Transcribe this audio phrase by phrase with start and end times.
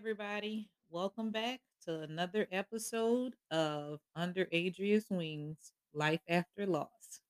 [0.00, 0.66] everybody.
[0.88, 7.20] Welcome back to another episode of Under Adria's Wings Life After Loss.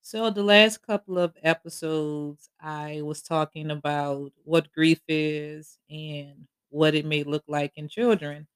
[0.00, 6.94] So, the last couple of episodes, I was talking about what grief is and what
[6.94, 8.46] it may look like in children.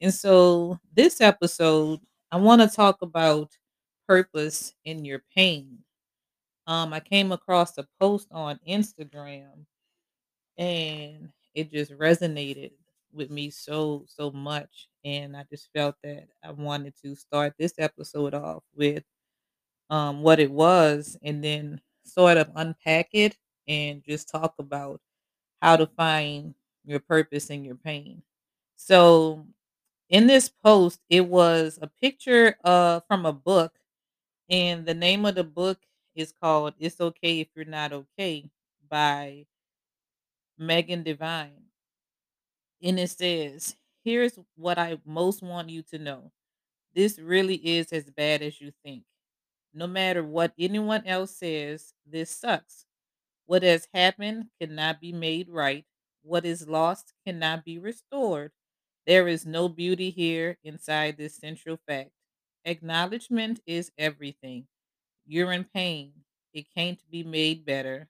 [0.00, 2.00] And so, this episode,
[2.32, 3.52] I want to talk about
[4.08, 5.78] purpose in your pain.
[6.66, 9.66] Um, I came across a post on Instagram
[10.58, 12.72] and it just resonated
[13.12, 17.74] with me so so much and i just felt that i wanted to start this
[17.78, 19.04] episode off with
[19.90, 23.36] um what it was and then sort of unpack it
[23.68, 25.00] and just talk about
[25.62, 26.54] how to find
[26.84, 28.22] your purpose in your pain.
[28.76, 29.46] So
[30.10, 33.72] in this post it was a picture uh from a book
[34.50, 35.78] and the name of the book
[36.14, 38.50] is called it's okay if you're not okay
[38.88, 39.46] by
[40.58, 41.70] megan devine
[42.82, 46.32] And it says, Here's what I most want you to know.
[46.94, 49.04] This really is as bad as you think.
[49.74, 52.86] No matter what anyone else says, this sucks.
[53.46, 55.86] What has happened cannot be made right.
[56.22, 58.52] What is lost cannot be restored.
[59.06, 62.12] There is no beauty here inside this central fact.
[62.64, 64.68] Acknowledgement is everything.
[65.26, 66.24] You're in pain.
[66.54, 68.08] It can't be made better.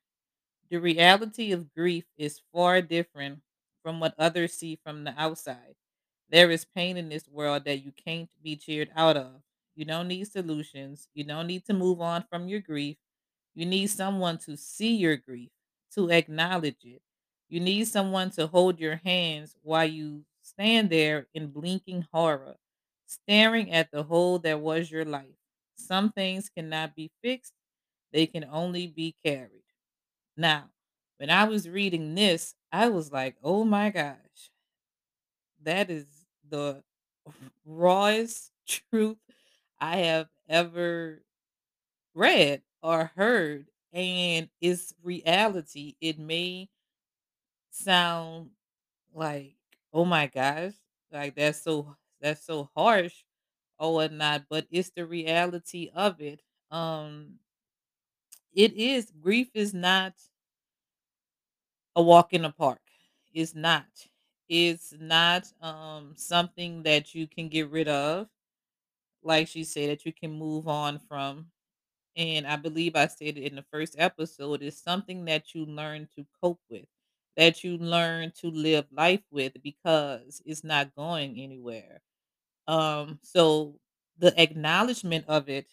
[0.71, 3.43] The reality of grief is far different
[3.83, 5.77] from what others see from the outside.
[6.29, 9.43] There is pain in this world that you can't be cheered out of.
[9.75, 11.09] You don't need solutions.
[11.15, 12.97] You don't need to move on from your grief.
[13.55, 15.51] You need someone to see your grief,
[15.93, 17.03] to acknowledge it.
[17.49, 22.57] You need someone to hold your hands while you stand there in blinking horror,
[23.07, 25.37] staring at the hole that was your life.
[25.77, 27.55] Some things cannot be fixed,
[28.13, 29.64] they can only be carried.
[30.37, 30.71] Now,
[31.19, 34.51] when I was reading this, I was like, "Oh my gosh,
[35.63, 36.07] that is
[36.49, 36.83] the
[37.65, 38.53] rawest
[38.91, 39.19] truth
[39.81, 41.23] I have ever
[42.15, 46.71] read or heard, and it's reality." It may
[47.71, 48.51] sound
[49.15, 49.57] like,
[49.93, 50.75] "Oh my gosh,
[51.13, 53.25] like that's so that's so harsh
[53.79, 56.43] or whatnot," but it's the reality of it.
[56.71, 57.41] Um,
[58.55, 60.15] it is grief is not
[61.97, 62.81] a walk in the park.
[63.33, 63.87] It's not.
[64.49, 68.29] It's not um something that you can get rid of,
[69.23, 71.49] like she said, that you can move on from.
[72.17, 76.27] And I believe I stated in the first episode, it's something that you learn to
[76.43, 76.87] cope with,
[77.37, 82.03] that you learn to live life with because it's not going anywhere.
[82.69, 83.77] Um, so
[84.19, 85.69] the acknowledgement of it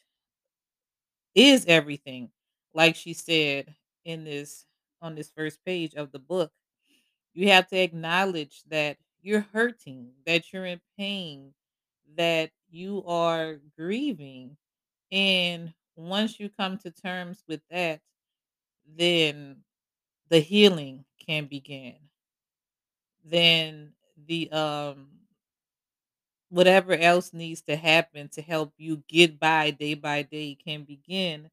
[1.35, 2.31] is everything.
[2.73, 4.65] Like she said in this
[5.01, 6.51] on this first page of the book
[7.33, 11.53] You have to acknowledge that you're hurting, that you're in pain,
[12.17, 14.57] that you are grieving.
[15.11, 18.01] And once you come to terms with that,
[18.85, 19.63] then
[20.29, 21.97] the healing can begin.
[23.23, 23.93] Then
[24.27, 25.07] the um
[26.49, 31.49] whatever else needs to happen to help you get by day by day can begin.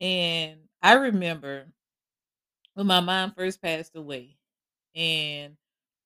[0.00, 1.72] And I remember
[2.74, 4.36] when my mom first passed away
[4.94, 5.56] and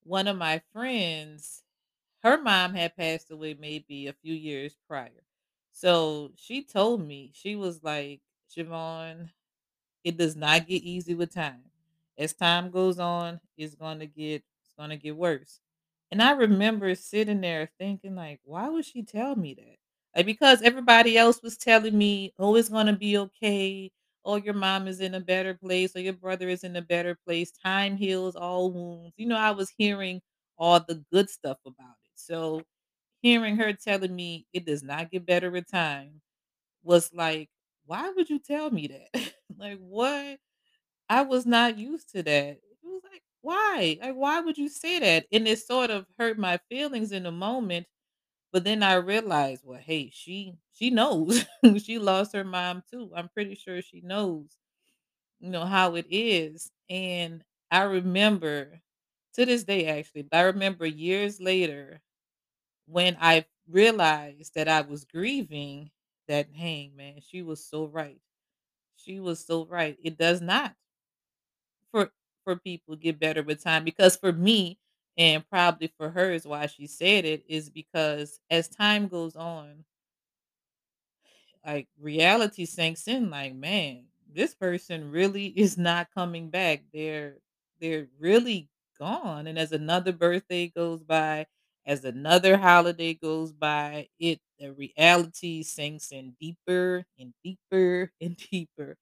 [0.05, 1.63] one of my friends
[2.23, 5.25] her mom had passed away maybe a few years prior.
[5.73, 9.31] So she told me, she was like, Siobhan,
[10.05, 11.65] it does not get easy with time.
[12.19, 15.61] As time goes on, it's gonna get it's gonna get worse.
[16.11, 19.79] And I remember sitting there thinking, like, why would she tell me that?
[20.17, 23.91] Like because everybody else was telling me, oh, it's gonna be okay.
[24.25, 27.17] Oh, your mom is in a better place, or your brother is in a better
[27.27, 27.51] place.
[27.53, 29.15] Time heals all wounds.
[29.17, 30.21] You know, I was hearing
[30.59, 32.13] all the good stuff about it.
[32.15, 32.63] So
[33.23, 36.21] hearing her telling me it does not get better with time
[36.85, 37.51] was like,
[37.87, 39.33] why would you tell me that?
[39.59, 40.39] like what?
[41.09, 42.49] I was not used to that.
[42.49, 43.99] It was like, why?
[44.01, 45.27] Like, why would you say that?
[45.33, 47.87] And it sort of hurt my feelings in the moment.
[48.55, 51.47] But then I realized, well, hey, she she knows.
[51.85, 53.13] she lost her mom too.
[53.17, 54.59] I'm pretty sure she knows,
[55.41, 56.71] you know, how it is.
[56.91, 58.81] And I remember
[59.35, 62.01] to this day actually, but I remember years later
[62.87, 65.91] when I realized that I was grieving
[66.29, 68.21] that, hey man, she was so right.
[68.97, 69.99] She was so right.
[70.03, 70.77] It does not
[71.91, 72.11] for
[72.45, 74.79] for people get better with time because for me
[75.17, 79.85] and probably for her is why she said it is because as time goes on
[81.67, 86.83] like reality sinks in like man this person really is not coming back.
[86.93, 87.37] They're
[87.81, 88.69] they're really
[88.99, 91.47] gone, and as another birthday goes by,
[91.87, 98.97] as another holiday goes by, it the reality sinks in deeper and deeper and deeper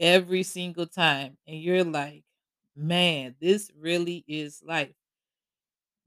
[0.00, 2.24] every single time, and you're like,
[2.76, 4.94] "Man, this really is life."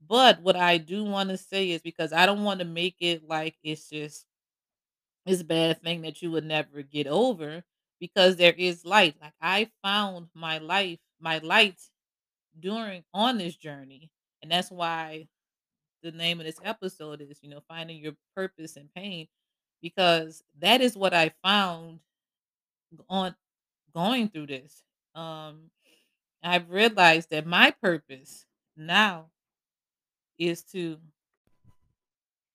[0.06, 3.90] But what I do wanna say is because I don't wanna make it like it's
[3.90, 4.26] just
[5.24, 7.64] this bad thing that you would never get over
[8.00, 9.16] because there is light.
[9.20, 11.80] Like I found my life, my light
[12.58, 14.10] during on this journey.
[14.42, 15.28] And that's why
[16.02, 19.28] the name of this episode is, you know, finding your purpose in pain
[19.82, 22.00] because that is what I found
[23.08, 23.34] on
[23.94, 24.82] going through this.
[25.14, 25.70] Um
[26.42, 29.30] I've realized that my purpose now
[30.38, 30.98] is to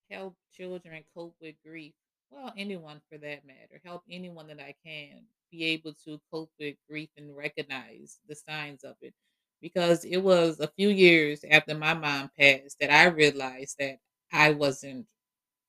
[0.09, 1.93] help children cope with grief.
[2.29, 3.81] Well, anyone for that matter.
[3.83, 8.83] Help anyone that I can be able to cope with grief and recognize the signs
[8.83, 9.13] of it.
[9.61, 13.99] Because it was a few years after my mom passed that I realized that
[14.31, 15.05] I wasn't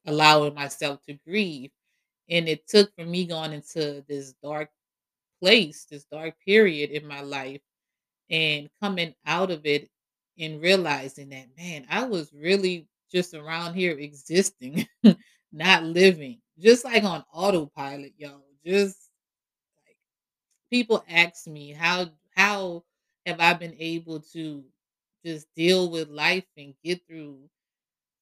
[0.07, 1.71] allowing myself to grieve.
[2.31, 4.71] And it took for me going into this dark
[5.41, 7.61] place, this dark period in my life
[8.31, 9.89] and coming out of it
[10.43, 14.87] and realizing that, man, I was really just around here existing,
[15.53, 18.43] not living, just like on autopilot, y'all.
[18.67, 19.11] Just
[19.87, 19.97] like
[20.71, 22.85] people ask me how how
[23.27, 24.65] have I been able to
[25.25, 27.49] just deal with life and get through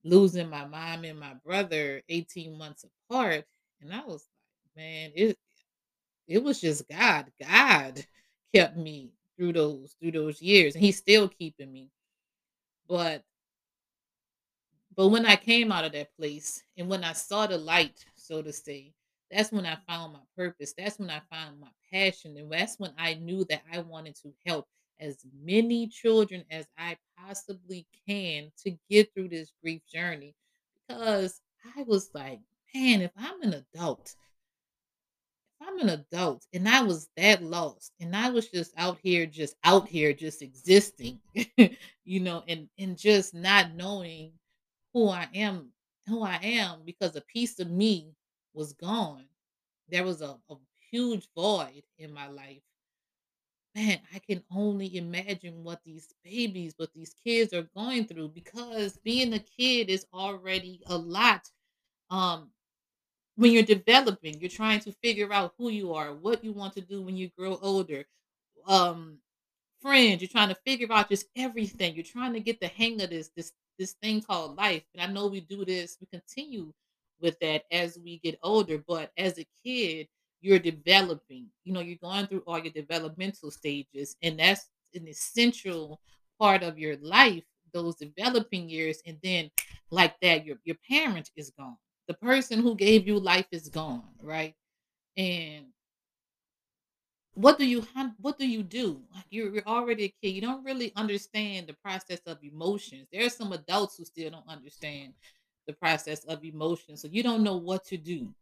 [0.04, 3.44] losing my mom and my brother 18 months apart.
[3.80, 4.26] And I was
[4.76, 5.38] like, man, it
[6.28, 7.32] it was just God.
[7.42, 8.04] God
[8.54, 11.90] kept me through those through those years, and He's still keeping me.
[12.90, 13.22] But
[14.96, 18.42] but when I came out of that place, and when I saw the light, so
[18.42, 18.92] to say,
[19.30, 20.74] that's when I found my purpose.
[20.76, 24.34] That's when I found my passion, and that's when I knew that I wanted to
[24.44, 24.66] help
[24.98, 30.34] as many children as I possibly can to get through this grief journey.
[30.88, 31.40] Because
[31.76, 32.40] I was like,
[32.74, 34.16] man, if I'm an adult
[35.62, 39.56] I'm an adult and I was that lost and I was just out here just
[39.64, 41.20] out here just existing,
[42.04, 44.32] you know, and and just not knowing
[44.94, 45.72] who I am,
[46.06, 48.14] who I am because a piece of me
[48.54, 49.26] was gone.
[49.88, 50.56] There was a, a
[50.90, 52.62] huge void in my life.
[53.74, 58.98] Man, I can only imagine what these babies, what these kids are going through because
[59.04, 61.48] being a kid is already a lot
[62.10, 62.50] um
[63.40, 66.82] when you're developing, you're trying to figure out who you are, what you want to
[66.82, 68.04] do when you grow older.
[68.66, 69.16] Um,
[69.80, 71.94] friends, you're trying to figure out just everything.
[71.94, 74.82] You're trying to get the hang of this this this thing called life.
[74.92, 76.70] And I know we do this, we continue
[77.18, 80.08] with that as we get older, but as a kid,
[80.42, 81.46] you're developing.
[81.64, 85.98] You know, you're going through all your developmental stages, and that's an essential
[86.38, 89.00] part of your life, those developing years.
[89.06, 89.50] And then
[89.90, 91.78] like that, your your parent is gone
[92.10, 94.56] the person who gave you life is gone, right?
[95.16, 95.66] And
[97.34, 97.86] what do you
[98.20, 99.00] what do you do?
[99.30, 100.30] You're, you're already a kid.
[100.34, 103.06] You don't really understand the process of emotions.
[103.12, 105.14] There are some adults who still don't understand
[105.68, 107.00] the process of emotions.
[107.00, 108.34] So you don't know what to do.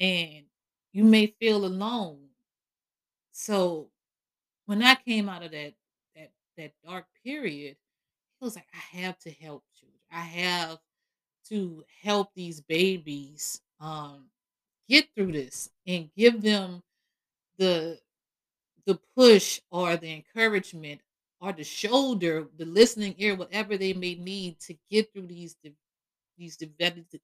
[0.00, 0.44] And
[0.94, 2.20] you may feel alone.
[3.32, 3.90] So
[4.64, 5.74] when I came out of that
[6.16, 10.00] that that dark period, it was like I have to help children.
[10.10, 10.78] I have
[11.48, 14.26] to help these babies um
[14.88, 16.82] get through this and give them
[17.58, 18.00] the
[18.86, 21.00] the push or the encouragement
[21.40, 25.56] or the shoulder, the listening ear, whatever they may need to get through these
[26.36, 26.56] these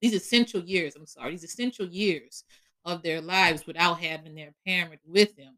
[0.01, 0.95] these essential years.
[0.95, 2.43] I'm sorry, these essential years
[2.85, 5.57] of their lives without having their parent with them.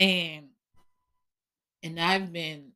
[0.00, 0.48] And
[1.82, 2.72] and I've been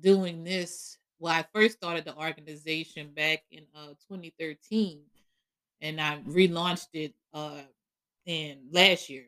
[0.00, 0.97] doing this.
[1.18, 5.00] Well, I first started the organization back in uh, 2013,
[5.80, 7.62] and I relaunched it uh,
[8.26, 9.26] in last year.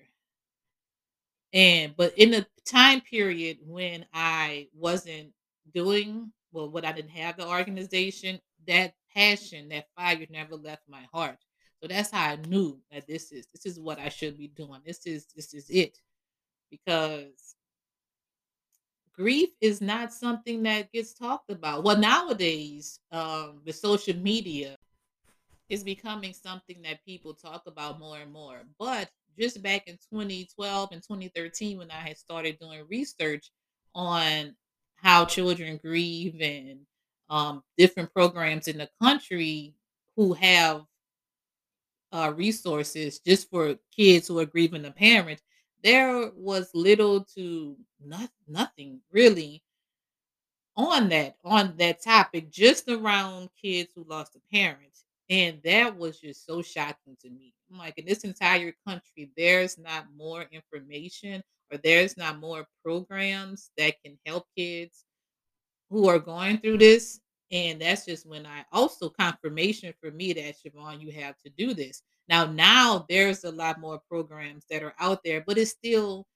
[1.53, 5.33] And but in the time period when I wasn't
[5.75, 11.07] doing well, what I didn't have the organization, that passion, that fire never left my
[11.13, 11.39] heart.
[11.81, 14.81] So that's how I knew that this is this is what I should be doing.
[14.85, 15.99] This is this is it
[16.71, 17.57] because
[19.21, 21.85] grief is not something that gets talked about.
[21.85, 24.79] Well, nowadays, um, with social media,
[25.69, 28.63] is becoming something that people talk about more and more.
[28.79, 33.51] But just back in 2012 and 2013, when I had started doing research
[33.95, 34.57] on
[34.97, 36.81] how children grieve and
[37.29, 39.75] um, different programs in the country
[40.17, 40.83] who have
[42.11, 45.43] uh, resources just for kids who are grieving a parent,
[45.83, 49.63] there was little to not, nothing really
[50.77, 56.21] on that on that topic just around kids who lost a parent, and that was
[56.21, 57.53] just so shocking to me.
[57.71, 63.71] I'm like, in this entire country, there's not more information or there's not more programs
[63.79, 65.05] that can help kids
[65.91, 67.21] who are going through this.
[67.53, 71.75] And that's just when I also confirmation for me that Siobhan, you have to do
[71.75, 72.03] this.
[72.29, 76.27] Now, now there's a lot more programs that are out there, but it's still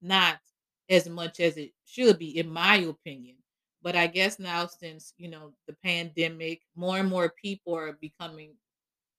[0.00, 0.38] not
[0.88, 3.36] as much as it should be, in my opinion.
[3.82, 8.54] But I guess now, since you know the pandemic, more and more people are becoming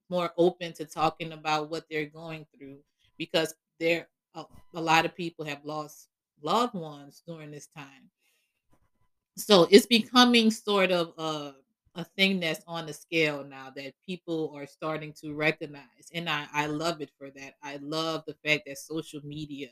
[0.10, 2.78] more open to talking about what they're going through
[3.18, 6.08] because there a, a lot of people have lost
[6.42, 8.10] loved ones during this time.
[9.38, 11.56] So it's becoming sort of a
[11.98, 16.10] a thing that's on the scale now that people are starting to recognize.
[16.14, 17.54] And I, I love it for that.
[17.64, 19.70] I love the fact that social media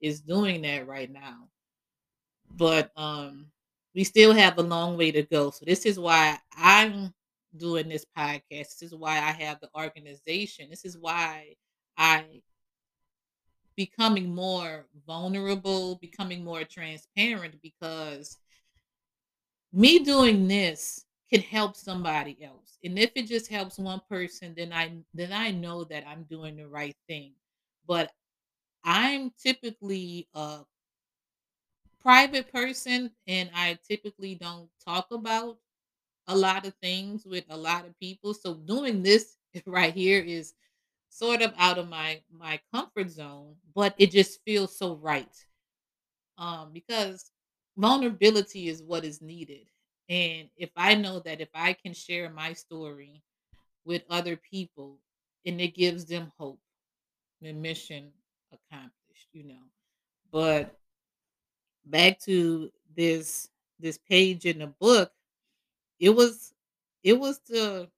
[0.00, 1.48] is doing that right now.
[2.50, 3.50] But um
[3.94, 5.50] we still have a long way to go.
[5.50, 7.12] So this is why I'm
[7.56, 8.78] doing this podcast.
[8.78, 10.70] This is why I have the organization.
[10.70, 11.56] This is why
[11.96, 12.42] I
[13.76, 18.38] becoming more vulnerable, becoming more transparent because
[19.72, 22.78] me doing this can help somebody else.
[22.82, 26.56] And if it just helps one person, then I then I know that I'm doing
[26.56, 27.34] the right thing.
[27.86, 28.12] But
[28.84, 30.60] I'm typically a
[32.00, 35.58] private person and I typically don't talk about
[36.28, 38.34] a lot of things with a lot of people.
[38.34, 39.36] So doing this
[39.66, 40.54] right here is
[41.10, 45.34] sort of out of my my comfort zone, but it just feels so right.
[46.38, 47.30] Um because
[47.76, 49.68] vulnerability is what is needed.
[50.08, 53.22] And if I know that if I can share my story
[53.84, 55.00] with other people
[55.46, 56.60] and it gives them hope,
[57.40, 58.12] the mission
[58.52, 59.64] accomplished, you know.
[60.30, 60.76] But
[61.84, 63.48] back to this
[63.78, 65.12] this page in the book,
[65.98, 66.54] it was
[67.02, 67.90] it was the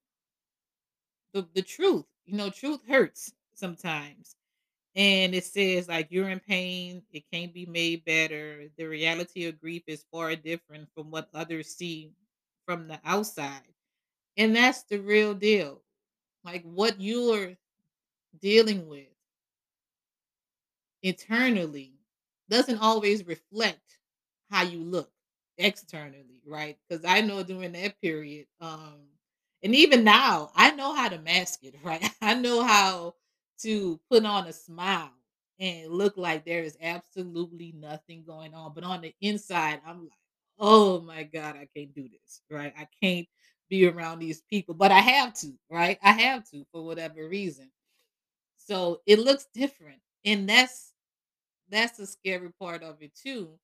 [1.33, 2.07] the, the truth.
[2.25, 4.37] You know, truth hurts sometimes.
[4.95, 8.69] And it says like you're in pain, it can't be made better.
[8.77, 12.13] The reality of grief is far different from what others see
[12.67, 13.63] from the outside.
[14.37, 15.83] And that's the real deal.
[16.45, 17.57] Like what you're
[18.41, 19.09] dealing with
[21.03, 21.95] internally
[22.49, 23.99] doesn't always reflect
[24.51, 25.11] how you look
[25.59, 26.79] externally, right?
[26.89, 29.01] Because I know during that period, um,
[29.63, 32.05] and even now, I know how to mask it, right?
[32.21, 33.15] I know how
[33.63, 35.13] to put on a smile
[35.59, 38.73] and look like there is absolutely nothing going on.
[38.75, 40.19] But on the inside, I'm like,
[40.59, 42.73] oh my God, I can't do this, right?
[42.79, 43.27] I can't
[43.69, 45.99] be around these people, but I have to, right?
[46.03, 47.71] I have to for whatever reason.
[48.59, 50.01] So it looks different.
[50.25, 50.93] And that's
[51.71, 53.59] that's the scary part of it too,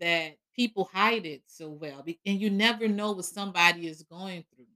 [0.00, 2.04] that people hide it so well.
[2.26, 4.66] And you never know what somebody is going through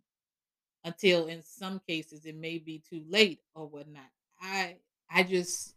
[0.84, 4.10] until in some cases it may be too late or whatnot.
[4.40, 4.76] I
[5.10, 5.74] I just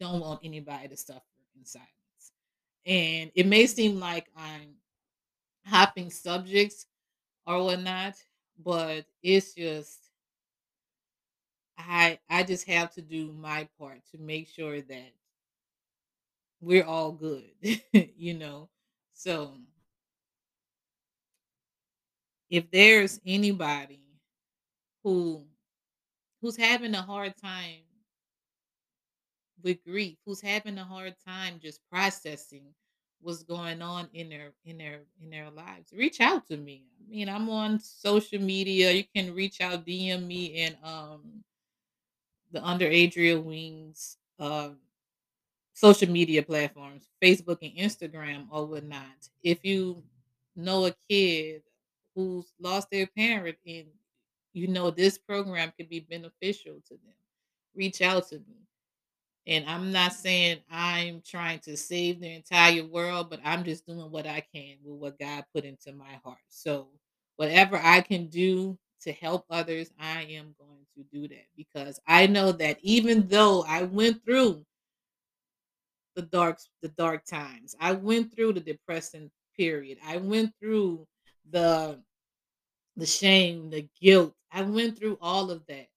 [0.00, 1.22] don't want anybody to suffer
[1.58, 1.88] in silence.
[2.84, 4.74] And it may seem like I'm
[5.66, 6.86] hopping subjects
[7.46, 8.14] or whatnot,
[8.62, 9.98] but it's just
[11.78, 15.12] I I just have to do my part to make sure that
[16.60, 17.50] we're all good,
[18.16, 18.68] you know.
[19.12, 19.56] So
[22.50, 24.00] if there's anybody
[25.02, 25.44] who
[26.46, 27.80] who's having a hard time
[29.64, 32.72] with grief, who's having a hard time just processing
[33.20, 36.84] what's going on in their in their in their lives, reach out to me.
[37.04, 38.92] I mean, I'm on social media.
[38.92, 41.42] You can reach out, DM me and um
[42.52, 44.76] the Under Adria Wings um
[45.72, 49.28] social media platforms, Facebook and Instagram or whatnot.
[49.42, 50.02] If you
[50.54, 51.62] know a kid
[52.14, 53.86] who's lost their parent and
[54.56, 57.14] you know this program could be beneficial to them,
[57.74, 58.66] reach out to me.
[59.46, 64.10] And I'm not saying I'm trying to save the entire world, but I'm just doing
[64.10, 66.38] what I can with what God put into my heart.
[66.48, 66.88] So,
[67.36, 72.26] whatever I can do to help others, I am going to do that because I
[72.26, 74.64] know that even though I went through
[76.16, 77.76] the dark the dark times.
[77.78, 79.98] I went through the depressing period.
[80.04, 81.06] I went through
[81.50, 82.02] the
[82.96, 84.34] the shame, the guilt.
[84.52, 85.88] I went through all of that.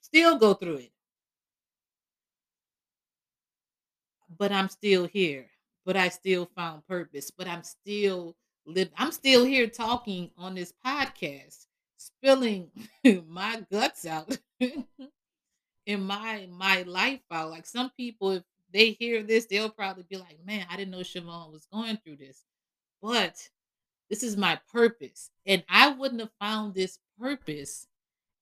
[0.00, 0.92] Still go through it,
[4.38, 5.46] but I'm still here.
[5.86, 7.30] But I still found purpose.
[7.30, 11.66] But I'm still live I'm still here talking on this podcast,
[11.96, 12.70] spilling
[13.28, 17.50] my guts out in my my life out.
[17.50, 18.42] Like some people if
[18.72, 22.16] they hear this, they'll probably be like, "Man, I didn't know Siobhan was going through
[22.16, 22.44] this."
[23.04, 23.36] but
[24.08, 25.30] this is my purpose.
[25.46, 27.86] And I wouldn't have found this purpose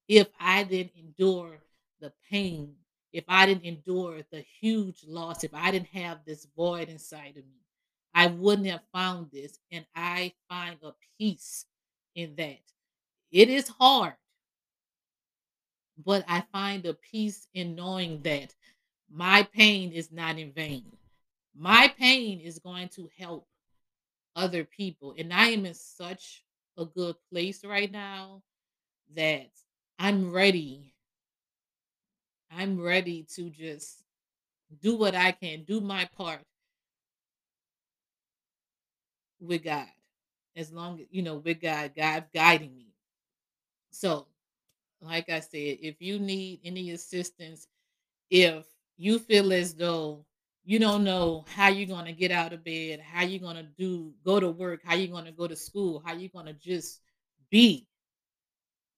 [0.09, 1.59] if I didn't endure
[2.01, 2.75] the pain,
[3.13, 7.45] if I didn't endure the huge loss, if I didn't have this void inside of
[7.45, 7.63] me.
[8.15, 9.59] I wouldn't have found this.
[9.71, 11.65] And I find a peace
[12.15, 12.61] in that.
[13.31, 14.15] It is hard,
[16.05, 18.55] but I find a peace in knowing that
[19.11, 20.85] my pain is not in vain.
[21.55, 23.47] My pain is going to help
[24.37, 25.15] other people.
[25.17, 26.45] And I am in such
[26.77, 28.43] a good place right now
[29.17, 29.51] that
[29.99, 30.95] I'm ready.
[32.51, 34.03] I'm ready to just
[34.81, 36.41] do what I can, do my part
[39.41, 39.87] with God.
[40.55, 42.93] As long as, you know, with God, God guiding me.
[43.91, 44.27] So,
[45.01, 47.67] like I said, if you need any assistance,
[48.31, 48.67] if
[48.97, 50.25] you feel as though
[50.65, 53.67] you don't know how you're going to get out of bed, how you're going to
[53.79, 56.53] do go to work, how you're going to go to school, how you're going to
[56.53, 57.01] just
[57.51, 57.87] be,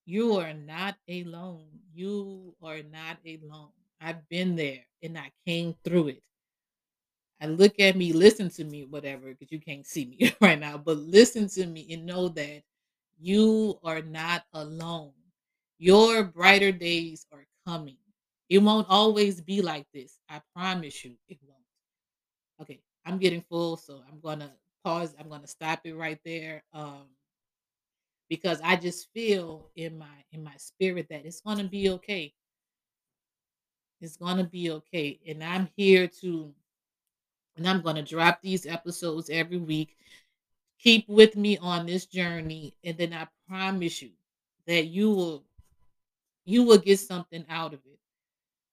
[0.06, 1.66] you are not alone.
[1.94, 3.70] You are not alone.
[4.00, 6.22] I've been there and I came through it.
[7.40, 10.78] I look at me, listen to me, whatever, because you can't see me right now,
[10.78, 12.62] but listen to me and know that
[13.20, 15.12] you are not alone.
[15.78, 17.96] Your brighter days are coming.
[18.48, 20.18] It won't always be like this.
[20.28, 21.60] I promise you, it won't.
[22.60, 24.52] Okay, I'm getting full, so I'm gonna
[24.84, 25.14] pause.
[25.18, 26.62] I'm gonna stop it right there.
[26.72, 27.06] Um,
[28.28, 32.34] because I just feel in my in my spirit that it's gonna be okay.
[34.00, 35.20] It's gonna be okay.
[35.26, 36.54] And I'm here to
[37.56, 39.96] and I'm gonna drop these episodes every week.
[40.78, 44.10] Keep with me on this journey, and then I promise you
[44.66, 45.44] that you will
[46.44, 47.98] you will get something out of it.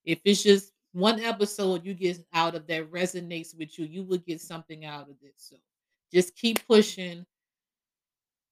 [0.03, 4.17] If it's just one episode you get out of that resonates with you, you will
[4.17, 5.33] get something out of it.
[5.37, 5.55] So
[6.13, 7.25] just keep pushing.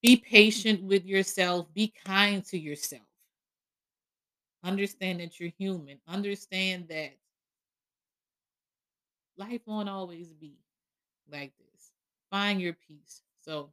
[0.02, 1.74] Be patient with yourself.
[1.74, 3.04] Be kind to yourself.
[4.64, 6.00] Understand that you're human.
[6.08, 7.18] Understand that
[9.38, 10.58] life won't always be
[11.32, 11.92] like this.
[12.32, 13.22] Find your peace.
[13.42, 13.72] So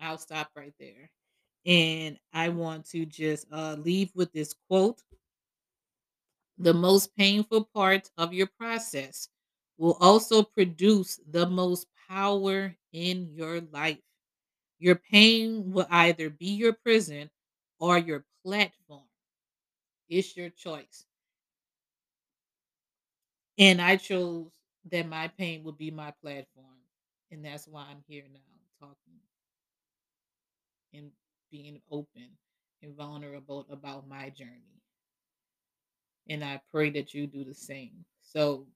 [0.00, 1.10] I'll stop right there.
[1.66, 5.02] And I want to just uh, leave with this quote
[6.56, 9.28] The most painful part of your process
[9.76, 13.98] will also produce the most power in your life.
[14.82, 17.30] Your pain will either be your prison
[17.78, 19.06] or your platform.
[20.08, 21.04] It's your choice.
[23.60, 24.50] And I chose
[24.90, 26.66] that my pain would be my platform.
[27.30, 28.40] And that's why I'm here now
[28.80, 29.20] talking
[30.92, 31.12] and
[31.52, 32.30] being open
[32.82, 34.82] and vulnerable about my journey.
[36.28, 38.04] And I pray that you do the same.
[38.20, 38.66] So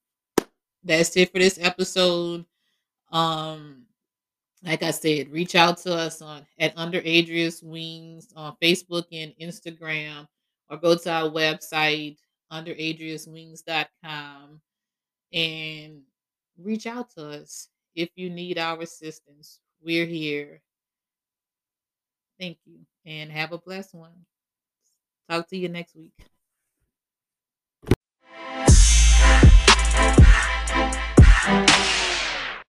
[0.84, 2.44] that's it for this episode.
[3.10, 3.86] Um,
[4.62, 9.34] like I said, reach out to us on at Under Adria's Wings on Facebook and
[9.40, 10.26] Instagram,
[10.70, 12.16] or go to our website
[12.52, 14.60] underadriaswings.com
[15.32, 16.02] and
[16.58, 19.60] reach out to us if you need our assistance.
[19.82, 20.62] We're here.
[22.38, 24.24] Thank you and have a blessed one.
[25.28, 26.12] Talk to you next week.